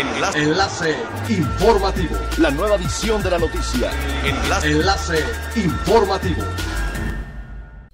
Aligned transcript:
Enlace. 0.00 0.38
Enlace 0.38 0.96
informativo. 1.28 2.16
La 2.38 2.50
nueva 2.50 2.76
edición 2.76 3.22
de 3.22 3.30
la 3.30 3.38
noticia. 3.38 3.90
Enlace. 4.24 4.70
Enlace 4.70 5.24
informativo. 5.56 6.42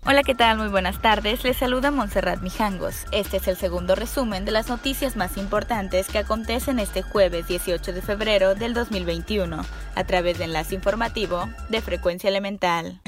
Hola, 0.04 0.22
¿qué 0.22 0.36
tal? 0.36 0.56
Muy 0.58 0.68
buenas 0.68 1.02
tardes. 1.02 1.42
Les 1.42 1.56
saluda 1.56 1.90
Montserrat 1.90 2.40
Mijangos. 2.42 3.06
Este 3.10 3.38
es 3.38 3.48
el 3.48 3.56
segundo 3.56 3.96
resumen 3.96 4.44
de 4.44 4.52
las 4.52 4.68
noticias 4.68 5.16
más 5.16 5.36
importantes 5.36 6.06
que 6.06 6.18
acontecen 6.18 6.78
este 6.78 7.02
jueves 7.02 7.48
18 7.48 7.92
de 7.92 8.02
febrero 8.02 8.54
del 8.54 8.72
2021 8.72 9.64
a 9.96 10.04
través 10.04 10.38
de 10.38 10.44
Enlace 10.44 10.76
Informativo 10.76 11.48
de 11.70 11.80
Frecuencia 11.80 12.28
Elemental. 12.28 13.00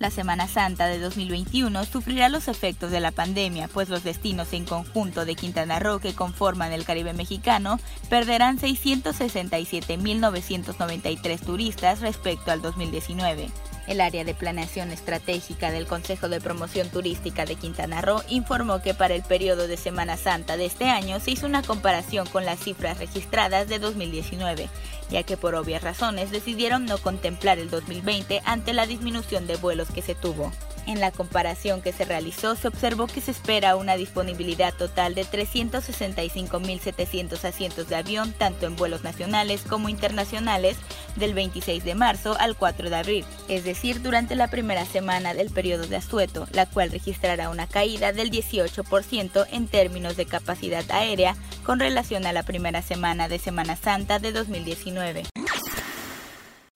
La 0.00 0.12
Semana 0.12 0.46
Santa 0.46 0.86
de 0.86 1.00
2021 1.00 1.84
sufrirá 1.84 2.28
los 2.28 2.46
efectos 2.46 2.92
de 2.92 3.00
la 3.00 3.10
pandemia, 3.10 3.66
pues 3.66 3.88
los 3.88 4.04
destinos 4.04 4.52
en 4.52 4.64
conjunto 4.64 5.24
de 5.24 5.34
Quintana 5.34 5.80
Roo 5.80 5.98
que 5.98 6.14
conforman 6.14 6.70
el 6.70 6.84
Caribe 6.84 7.14
mexicano 7.14 7.80
perderán 8.08 8.60
667.993 8.60 11.40
turistas 11.40 12.00
respecto 12.00 12.52
al 12.52 12.62
2019. 12.62 13.48
El 13.88 14.02
área 14.02 14.22
de 14.22 14.34
planeación 14.34 14.90
estratégica 14.90 15.70
del 15.70 15.86
Consejo 15.86 16.28
de 16.28 16.42
Promoción 16.42 16.90
Turística 16.90 17.46
de 17.46 17.54
Quintana 17.54 18.02
Roo 18.02 18.22
informó 18.28 18.82
que 18.82 18.92
para 18.92 19.14
el 19.14 19.22
periodo 19.22 19.66
de 19.66 19.78
Semana 19.78 20.18
Santa 20.18 20.58
de 20.58 20.66
este 20.66 20.90
año 20.90 21.20
se 21.20 21.30
hizo 21.30 21.46
una 21.46 21.62
comparación 21.62 22.26
con 22.26 22.44
las 22.44 22.60
cifras 22.60 22.98
registradas 22.98 23.66
de 23.66 23.78
2019, 23.78 24.68
ya 25.08 25.22
que 25.22 25.38
por 25.38 25.54
obvias 25.54 25.82
razones 25.82 26.30
decidieron 26.30 26.84
no 26.84 26.98
contemplar 26.98 27.58
el 27.58 27.70
2020 27.70 28.42
ante 28.44 28.74
la 28.74 28.86
disminución 28.86 29.46
de 29.46 29.56
vuelos 29.56 29.88
que 29.90 30.02
se 30.02 30.14
tuvo. 30.14 30.52
En 30.88 31.00
la 31.00 31.10
comparación 31.10 31.82
que 31.82 31.92
se 31.92 32.06
realizó 32.06 32.56
se 32.56 32.66
observó 32.66 33.08
que 33.08 33.20
se 33.20 33.30
espera 33.30 33.76
una 33.76 33.96
disponibilidad 33.96 34.72
total 34.72 35.14
de 35.14 35.26
365.700 35.26 37.44
asientos 37.44 37.90
de 37.90 37.96
avión 37.96 38.32
tanto 38.32 38.64
en 38.64 38.74
vuelos 38.74 39.04
nacionales 39.04 39.60
como 39.68 39.90
internacionales 39.90 40.78
del 41.16 41.34
26 41.34 41.84
de 41.84 41.94
marzo 41.94 42.38
al 42.40 42.56
4 42.56 42.88
de 42.88 42.96
abril, 42.96 43.26
es 43.48 43.64
decir, 43.64 44.00
durante 44.00 44.34
la 44.34 44.48
primera 44.48 44.86
semana 44.86 45.34
del 45.34 45.50
periodo 45.50 45.86
de 45.86 45.96
asueto, 45.96 46.48
la 46.52 46.64
cual 46.64 46.90
registrará 46.90 47.50
una 47.50 47.66
caída 47.66 48.12
del 48.12 48.30
18% 48.30 49.46
en 49.52 49.68
términos 49.68 50.16
de 50.16 50.24
capacidad 50.24 50.90
aérea 50.90 51.36
con 51.66 51.80
relación 51.80 52.24
a 52.24 52.32
la 52.32 52.44
primera 52.44 52.80
semana 52.80 53.28
de 53.28 53.38
Semana 53.38 53.76
Santa 53.76 54.20
de 54.20 54.32
2019. 54.32 55.24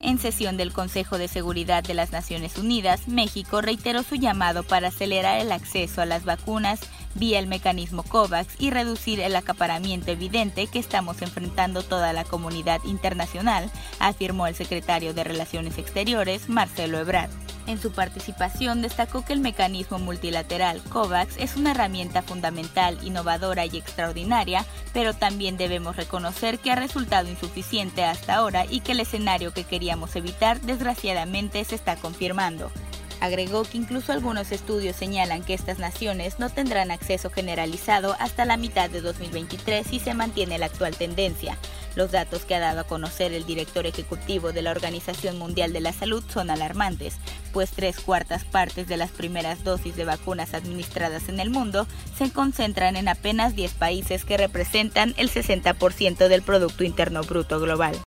En 0.03 0.19
sesión 0.19 0.57
del 0.57 0.73
Consejo 0.73 1.17
de 1.17 1.29
Seguridad 1.29 1.85
de 1.85 1.95
las 1.95 2.11
Naciones 2.11 2.59
Unidas, 2.59 3.07
México 3.07 3.61
reiteró 3.61 4.03
su 4.03 4.17
llamado 4.17 4.65
para 4.65 4.89
acelerar 4.89 5.41
el 5.41 5.53
acceso 5.53 6.03
a 6.03 6.07
las 6.07 6.25
vacunas 6.25 6.81
vía 7.15 7.39
el 7.39 7.47
mecanismo 7.47 8.03
COVAX 8.03 8.55
y 8.59 8.71
reducir 8.71 9.21
el 9.21 9.37
acaparamiento 9.37 10.11
evidente 10.11 10.67
que 10.67 10.79
estamos 10.79 11.23
enfrentando 11.23 11.83
toda 11.83 12.13
la 12.13 12.25
comunidad 12.25 12.81
internacional, 12.85 13.71
afirmó 13.99 14.47
el 14.47 14.55
secretario 14.55 15.15
de 15.15 15.25
Relaciones 15.25 15.79
Exteriores, 15.79 16.49
Marcelo 16.49 16.99
Ebrard. 16.99 17.42
En 17.67 17.81
su 17.81 17.93
participación 17.93 18.83
destacó 18.83 19.25
que 19.25 19.33
el 19.33 19.41
mecanismo 19.41 19.99
multilateral 20.01 20.83
COVAX 20.83 21.37
es 21.39 21.57
una 21.57 21.71
herramienta 21.71 22.21
fundamental, 22.23 22.99
innovadora 23.03 23.67
y 23.67 23.77
extraordinaria, 23.77 24.67
pero 24.93 25.15
también 25.15 25.57
debemos 25.57 25.97
reconocer 25.97 26.59
que 26.59 26.73
ha 26.73 26.77
resultado 26.77 27.29
insuficiente 27.29 28.05
hasta 28.05 28.35
ahora 28.35 28.67
y 28.69 28.81
que 28.81 28.93
el 28.93 29.01
escenario 29.01 29.53
que 29.53 29.65
queríamos 29.65 30.17
evitar 30.17 30.61
desgraciadamente 30.61 31.65
se 31.65 31.77
está 31.77 31.95
confirmando. 31.97 32.73
Agregó 33.21 33.63
que 33.63 33.79
incluso 33.79 34.13
algunos 34.13 34.51
estudios 34.51 34.97
señalan 34.97 35.45
que 35.45 35.55
estas 35.55 35.79
naciones 35.79 36.41
no 36.41 36.51
tendrán 36.51 36.91
acceso 36.91 37.31
generalizado 37.31 38.17
hasta 38.19 38.45
la 38.45 38.57
mitad 38.57 38.91
de 38.91 39.01
2023 39.01 39.87
si 39.87 40.01
se 40.01 40.13
mantiene 40.13 40.59
la 40.59 40.67
actual 40.67 40.97
tendencia. 40.97 41.57
Los 41.95 42.11
datos 42.11 42.45
que 42.45 42.55
ha 42.55 42.61
dado 42.61 42.81
a 42.81 42.85
conocer 42.85 43.33
el 43.33 43.45
director 43.45 43.87
ejecutivo 43.87 44.53
de 44.53 44.63
la 44.63 44.71
Organización 44.71 45.39
Mundial 45.39 45.73
de 45.73 45.81
la 45.81 45.93
Salud 45.93 46.25
son 46.33 46.51
alarmantes, 46.51 47.17
pues 47.53 47.71
tres 47.71 48.01
cuartas 48.01 48.45
partes 48.45 48.89
de 48.89 48.97
las 48.97 49.11
primeras 49.11 49.65
dosis 49.65 49.95
de 49.97 50.05
vacunas 50.05 50.55
administradas 50.55 51.29
en 51.29 51.41
el 51.41 51.51
mundo 51.51 51.87
se 52.17 52.31
concentran 52.31 52.97
en 52.97 53.09
apenas 53.09 53.55
10 53.55 53.75
países 53.75 54.25
que 54.25 54.37
representan 54.37 55.15
el 55.17 55.31
60% 55.31 56.29
del 56.29 56.43
Producto 56.43 56.85
Interno 56.85 57.23
Bruto 57.23 57.61
global. 57.61 58.01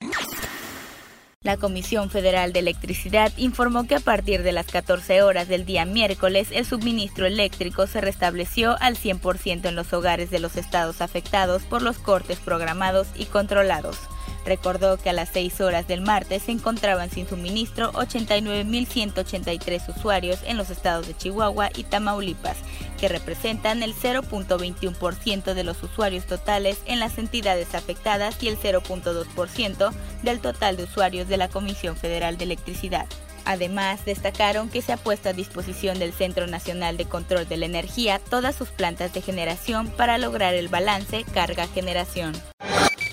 La 1.44 1.58
Comisión 1.58 2.08
Federal 2.08 2.54
de 2.54 2.60
Electricidad 2.60 3.30
informó 3.36 3.86
que 3.86 3.96
a 3.96 4.00
partir 4.00 4.42
de 4.42 4.52
las 4.52 4.64
14 4.66 5.20
horas 5.20 5.46
del 5.46 5.66
día 5.66 5.84
miércoles 5.84 6.48
el 6.50 6.64
suministro 6.64 7.26
eléctrico 7.26 7.86
se 7.86 8.00
restableció 8.00 8.76
al 8.80 8.96
100% 8.96 9.66
en 9.66 9.76
los 9.76 9.92
hogares 9.92 10.30
de 10.30 10.38
los 10.38 10.56
estados 10.56 11.02
afectados 11.02 11.62
por 11.64 11.82
los 11.82 11.98
cortes 11.98 12.38
programados 12.38 13.08
y 13.14 13.26
controlados. 13.26 13.98
Recordó 14.44 14.98
que 14.98 15.10
a 15.10 15.14
las 15.14 15.30
6 15.30 15.60
horas 15.62 15.88
del 15.88 16.02
martes 16.02 16.44
se 16.44 16.52
encontraban 16.52 17.10
sin 17.10 17.26
suministro 17.26 17.92
89.183 17.92 19.96
usuarios 19.96 20.40
en 20.44 20.56
los 20.56 20.70
estados 20.70 21.06
de 21.06 21.16
Chihuahua 21.16 21.70
y 21.74 21.84
Tamaulipas, 21.84 22.58
que 22.98 23.08
representan 23.08 23.82
el 23.82 23.94
0.21% 23.94 25.54
de 25.54 25.64
los 25.64 25.82
usuarios 25.82 26.26
totales 26.26 26.78
en 26.86 27.00
las 27.00 27.18
entidades 27.18 27.74
afectadas 27.74 28.42
y 28.42 28.48
el 28.48 28.58
0.2% 28.58 29.92
del 30.22 30.40
total 30.40 30.76
de 30.76 30.84
usuarios 30.84 31.28
de 31.28 31.38
la 31.38 31.48
Comisión 31.48 31.96
Federal 31.96 32.36
de 32.36 32.44
Electricidad. 32.44 33.06
Además, 33.46 34.04
destacaron 34.04 34.70
que 34.70 34.80
se 34.80 34.92
ha 34.92 34.96
puesto 34.96 35.28
a 35.28 35.34
disposición 35.34 35.98
del 35.98 36.12
Centro 36.12 36.46
Nacional 36.46 36.96
de 36.96 37.04
Control 37.04 37.46
de 37.46 37.58
la 37.58 37.66
Energía 37.66 38.20
todas 38.30 38.54
sus 38.54 38.70
plantas 38.70 39.12
de 39.12 39.20
generación 39.20 39.88
para 39.88 40.16
lograr 40.16 40.54
el 40.54 40.68
balance 40.68 41.24
carga-generación. 41.34 42.32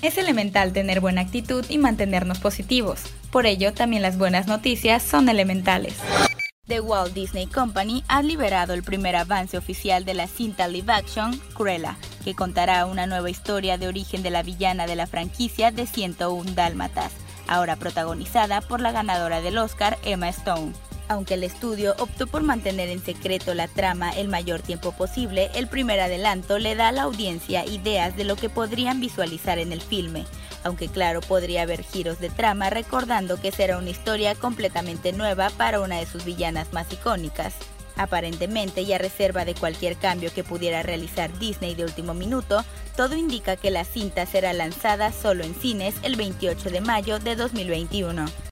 Es 0.02 0.18
elemental 0.18 0.72
tener 0.72 1.00
buena 1.00 1.20
actitud 1.20 1.64
y 1.68 1.78
mantenernos 1.78 2.40
positivos. 2.40 3.04
Por 3.30 3.46
ello, 3.46 3.72
también 3.72 4.02
las 4.02 4.18
buenas 4.18 4.48
noticias 4.48 5.00
son 5.00 5.28
elementales. 5.28 5.94
The 6.66 6.80
Walt 6.80 7.14
Disney 7.14 7.46
Company 7.46 8.02
ha 8.08 8.20
liberado 8.20 8.74
el 8.74 8.82
primer 8.82 9.14
avance 9.14 9.56
oficial 9.56 10.04
de 10.04 10.14
la 10.14 10.26
cinta 10.26 10.66
live 10.66 10.92
action 10.92 11.40
Cruella, 11.54 11.96
que 12.24 12.34
contará 12.34 12.84
una 12.86 13.06
nueva 13.06 13.30
historia 13.30 13.78
de 13.78 13.86
origen 13.86 14.24
de 14.24 14.30
la 14.30 14.42
villana 14.42 14.88
de 14.88 14.96
la 14.96 15.06
franquicia 15.06 15.70
de 15.70 15.86
101 15.86 16.50
Dálmatas, 16.52 17.12
ahora 17.46 17.76
protagonizada 17.76 18.60
por 18.60 18.80
la 18.80 18.90
ganadora 18.90 19.40
del 19.40 19.58
Oscar 19.58 19.98
Emma 20.04 20.28
Stone. 20.30 20.72
Aunque 21.12 21.34
el 21.34 21.44
estudio 21.44 21.94
optó 21.98 22.26
por 22.26 22.42
mantener 22.42 22.88
en 22.88 23.04
secreto 23.04 23.52
la 23.52 23.68
trama 23.68 24.12
el 24.12 24.28
mayor 24.28 24.62
tiempo 24.62 24.92
posible, 24.92 25.50
el 25.54 25.68
primer 25.68 26.00
adelanto 26.00 26.58
le 26.58 26.74
da 26.74 26.88
a 26.88 26.92
la 26.92 27.02
audiencia 27.02 27.66
ideas 27.66 28.16
de 28.16 28.24
lo 28.24 28.34
que 28.34 28.48
podrían 28.48 28.98
visualizar 28.98 29.58
en 29.58 29.72
el 29.72 29.82
filme, 29.82 30.24
aunque 30.64 30.88
claro 30.88 31.20
podría 31.20 31.62
haber 31.62 31.82
giros 31.82 32.18
de 32.18 32.30
trama 32.30 32.70
recordando 32.70 33.38
que 33.38 33.52
será 33.52 33.76
una 33.76 33.90
historia 33.90 34.34
completamente 34.34 35.12
nueva 35.12 35.50
para 35.50 35.82
una 35.82 35.98
de 35.98 36.06
sus 36.06 36.24
villanas 36.24 36.72
más 36.72 36.90
icónicas. 36.90 37.56
Aparentemente 37.98 38.80
y 38.80 38.94
a 38.94 38.98
reserva 38.98 39.44
de 39.44 39.54
cualquier 39.54 39.96
cambio 39.96 40.32
que 40.32 40.44
pudiera 40.44 40.82
realizar 40.82 41.38
Disney 41.38 41.74
de 41.74 41.84
último 41.84 42.14
minuto, 42.14 42.64
todo 42.96 43.16
indica 43.16 43.56
que 43.56 43.70
la 43.70 43.84
cinta 43.84 44.24
será 44.24 44.54
lanzada 44.54 45.12
solo 45.12 45.44
en 45.44 45.54
cines 45.54 45.94
el 46.04 46.16
28 46.16 46.70
de 46.70 46.80
mayo 46.80 47.18
de 47.18 47.36
2021. 47.36 48.51